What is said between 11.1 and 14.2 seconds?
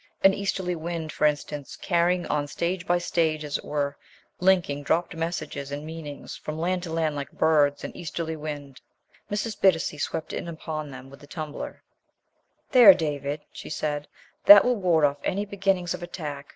with the tumbler "There, David," she said,